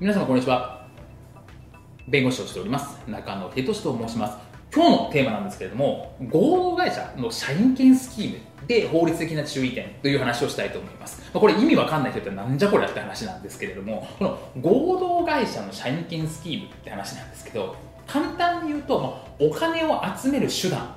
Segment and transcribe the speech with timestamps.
[0.00, 0.86] 皆様こんにちは。
[2.06, 3.00] 弁護士をしております。
[3.08, 4.38] 中野哲俊と申します。
[4.72, 8.38] 今日のテーマなんですけれども合同会社の社員権スキーム
[8.68, 11.28] で法律的な注意点という話をしたいと思います。
[11.32, 17.74] これ意味わかんない人ってなんじゃこりゃって話なんですけれどもこの合同会社の社員権スキームって話なんですけど
[18.06, 20.94] 簡単に言うと、まお金を集める手段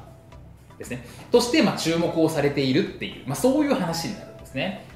[0.77, 1.03] ですね。
[1.31, 4.90] としてま注目をされているっていう、まあ、そういう話になるんですね。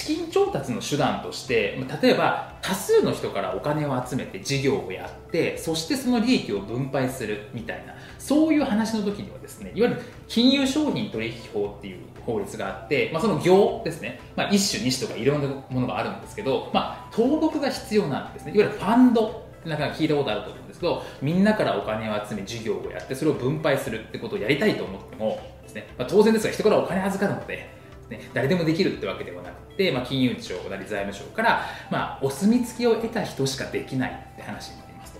[0.00, 18.52] 資金調達の手段として例えば多数の人からお金を集めて事業をやってそしてその利益を分配するみたいなそういう話の時にはですねいわゆる金融商品取引法っていう法律があって、まあ、その業ですね、まあ、一種二種とかいろんなものがあるんですけど、まあ、登録が必要なんですね。
[18.54, 27.79] いわゆるファンドなんか聞いたことあると思うんですけどみんなからお金を集め事業をやってそれを分配するってことをやりたいと思ってもですね、まあ、当然ですが人からお金預かるので
[28.10, 35.12] ね、誰でもできるってわけではなくて、まあ、金融庁なり財務省から、まあ、お墨付きを得た人しかできないって話になります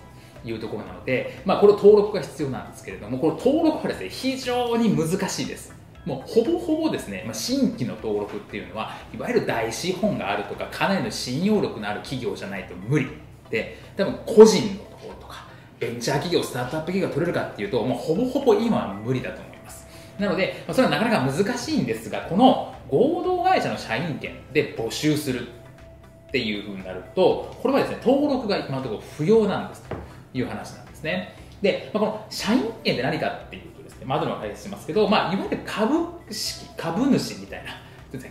[0.43, 5.73] というところなので、まあ、これ登録が必要なんですけれどもこの登録はですね非常に難しいです。
[6.05, 13.07] もうほぼほぼですね、まあ、新規の登録っていうのはいわゆる大資本があるとかかなりの信用力のある企業じゃないと無理。
[13.51, 15.45] で多分個人のところとか
[15.79, 19.85] ベンチャー企業スタートアップ企業が取れるかっていうともうほぼほぼ今は無理だと思います。
[20.17, 29.95] なので、まあ、それはなかなか難しいんですがこの合同会社の社員権で募集するっていうふうになると、これはですね、登録が今のところ不要なんですと
[30.33, 31.35] いう話なんですね。
[31.61, 37.71] で、まあ、この社員権って何かっていうとですね、窓の解説しますけど、まあ、いわゆる株式、株主みたいな、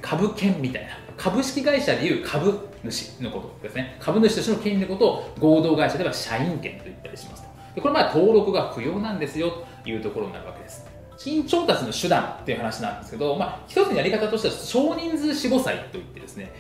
[0.03, 3.97] 株券みたいな、株式会社でいう株主のことですね。
[3.99, 7.43] 株主としての権利のことを合同会社では社員権と言ったりします
[7.75, 7.81] と。
[7.81, 11.00] これは登録が不要なんですよというところになるわけです。
[11.23, 16.51] 金調達の手段っていう話なんですけど、まあ、一つのやり方としては少人数死後祭といってですね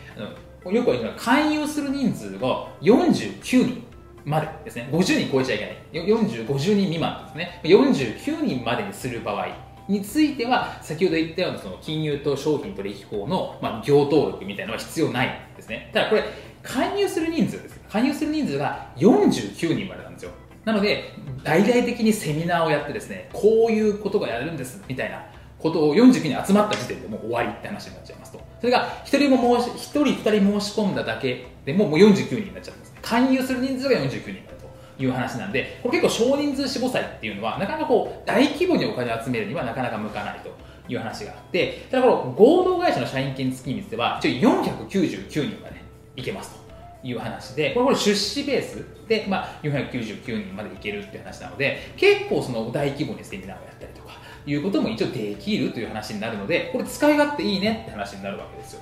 [0.66, 3.82] よく言うのは勧誘する人数が49人
[4.26, 6.06] までですね50人超えちゃいけない。
[6.06, 7.60] 40 50人未満ですね。
[7.64, 9.48] 49人までにする場合
[9.88, 15.90] については先ほど言ったようなその金融と商品取引法の、まあ、業登録みたいなのは必要ないんですね。
[15.94, 16.24] ただこれ
[16.62, 17.80] 勧誘する人数です。
[17.88, 20.32] 勧誘する人数が49人までなんですよ。
[20.64, 25.24] なので大々的にセミナーをやってですねこういうことがやるんですみたいな
[25.58, 28.40] ことを49人集まった時点でもう終わりって話になっちゃいますと。
[28.60, 32.94] それが1人も申し1人2人申し込んだだけでももう49人になっちゃうんです。
[33.02, 40.50] 勧誘する人数が49人だという話なんでこれ結構少人数死亡祭っていうのはなかなかこう大規模にお金を集めるにはなかなか向かないと
[40.88, 45.80] いう話があってただこの合同会社の社員権付き率では一応499人まで
[46.16, 46.69] いけますと。
[47.02, 54.10] いう話で、これこれ出資ベースで、まあ、499人までいけるっていう話なので、結構その大規模にセミナーをやったりとか、
[54.46, 58.80] いうことも一応できるという話になるので、これ使い勝手いいねって話になるわけですよ、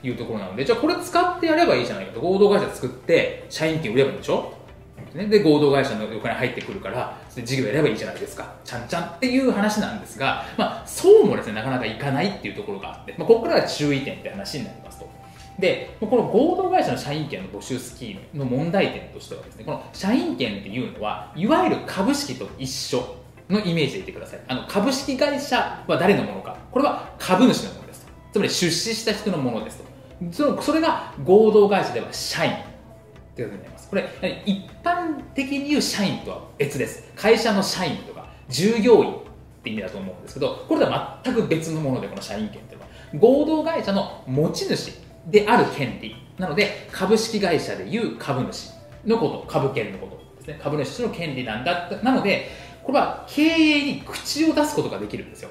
[0.00, 4.54] というところなので、じゃあこれ使ってやればいいじゃないかと、合同会社作って、社員権売ればいいんでしょ？
[5.14, 8.54] で、合同会社のお金入ってくるから、事業やればいいじゃないですか。
[8.64, 14.89] ちゃんちゃんっていう話なんですが、まあ、そうもですね、なかなかいかないっていうところがあって、まあ、ここからが注意点って話になります。
[15.60, 23.16] でこの合同会社の社員権の募集スキームの問題点としてはですねこの社員権っていうのはいわゆる株式と一緒
[23.48, 24.40] のイメージでいてください。
[24.48, 26.56] あの株式会社は誰のものか。
[26.70, 29.84] これは株主のものですつまり出資した人のものですと。
[30.32, 32.52] そのそれが合同会社では社員
[33.34, 33.90] ということになります。
[33.90, 37.12] これ一般的に言う社員とは別です。
[37.16, 39.16] 会社の社員とか従業員っ
[39.62, 42.90] て意味だと思うんですけどこれとは全く別のものでこの社員権というのは。
[43.18, 44.92] 合同会社の持ち主
[45.26, 46.16] である権利。
[46.38, 48.70] なので株式会社でいう株主
[49.06, 49.44] のこと。
[49.46, 50.60] 株権のことですね。
[50.62, 52.48] 株主の権利なんだなので
[52.82, 55.50] これは経営に口を出すことができるんですよ。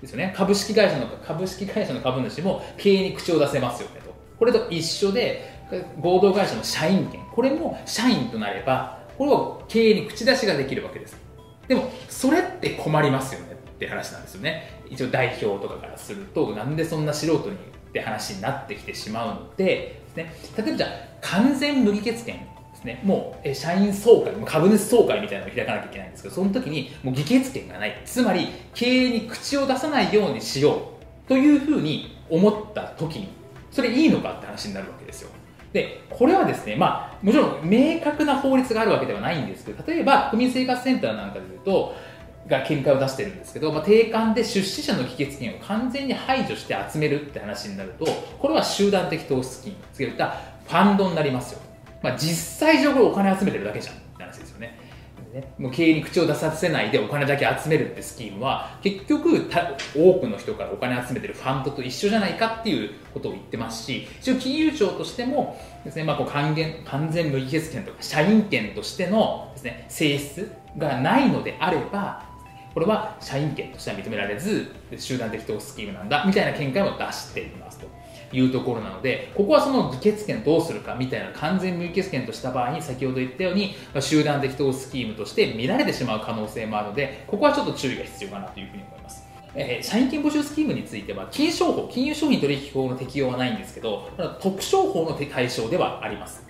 [0.00, 0.32] ですよね。
[0.36, 4.14] 株式会社の株式会社の株主も経営に口を出せますよねと。
[4.38, 5.60] これと一緒で
[6.00, 7.20] 合同会社の社員権。
[7.32, 11.16] これも社員となればこれは経営に口出しができるわけです。
[11.68, 14.80] でもそれって困りますよねって話なんですよね。
[14.88, 17.56] 一応代表とかからするとなんでそんな素人に
[17.90, 20.90] って話になってきてしまうのでです、ね、例えばじゃあ
[21.20, 22.44] 完全無議決権で
[22.76, 23.00] すね。
[23.04, 28.00] もう社員総会株主総会みたいなのを開かなきゃいけないんですけどその時にもう議決権がない。
[28.04, 30.92] つまり経営に口を出さないようにしよ
[31.26, 33.28] うというふうに思った時に
[33.70, 35.30] それいいのかって話になるわけですよ。
[35.72, 41.94] でこれはですね、まあ、もちろん明確な法律があるわけではないんですけど例えば国民生活センターなんかでいうと
[42.50, 48.04] が見解を出してるんですけど、まあ、定款で出資者の議決権を完全に排除して集めるって話になると
[48.38, 50.36] これは集団的投資金つけた
[50.66, 51.60] ファンドになりますよ、
[52.02, 54.90] まあ、実際上これお金集めてるだけじゃんって話ですよね。
[55.32, 59.48] ね、もう経営に口を出させないでお金だけ集めるってスキームは結局
[59.94, 72.29] 多くの人からお金集めてるファンドと一緒じゃないかっていうことを言ってますし一応金融庁としてもですね、まあ、こう還元完全無議決権とか社員権としてのです、ね、性質がないのであれば
[72.72, 78.00] これは社員権としては認められず集団的投資スキームなんだみたいな見解も出していますと。
[78.32, 89.24] いうところなので、ここはその議決権どうするかみたいな完全無議決権とした場合に、先ほど言ったように、集団的投資スキームとして見られてしまう可能性もあるので、ここはちょっと注意が必要かなというふうに思います。
[89.54, 94.08] えー、社員権募集スキームについては、金商法、金融商品取引法の適用はないんですけど、
[94.40, 96.46] 特商法の対象ではあります。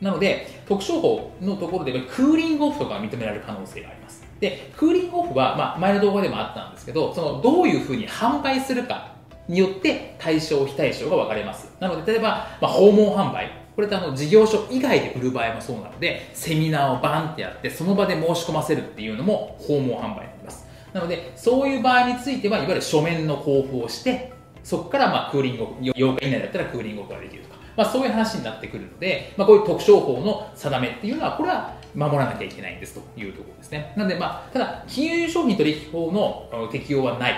[0.00, 4.23] なので、特商法のところでクーリングオフとかが認められる可能性があります。
[4.44, 9.14] で、クーリングオフは、まあ、前の動画でもあったんですけど、その、どういうふうに販売するか
[9.48, 11.72] によって対象、非対象が分かれます。
[11.80, 13.50] なので、例えば、まあ、訪問販売。
[13.74, 20.66] これってあの事業所以外で売る場合もそうなので、セミナーをバンってやって、その場で申し込ませるっていうのも訪問販売になります。
[20.92, 24.32] なので、そういう場合については、いわゆる書面の交付をして、
[24.62, 33.92] そこからまあクーリングオフ、8日以内だったらクーリングオフができるとか、まあ、そういう話になってくるので、まあ、こういう特徴法の定めっていうのは、これは守らなきゃいけないんですというところですね。
[33.96, 37.34] なので、まあ、ただ、金融商品取引法の適用はない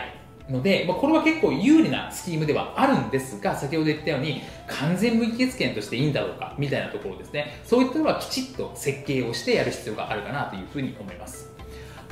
[0.48, 7.60] ので、まあ、これは結構有利なスキームではあるんですが、先ほど言ったように、完全無議決権としていいんだろうか、みたいなところですね。
[7.64, 11.50] そういったのはきちっと設計をしてやる必要があるかなというふうに思います。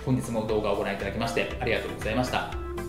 [0.04, 2.83] 本日も動画をご覧いただきましてありがとうございました。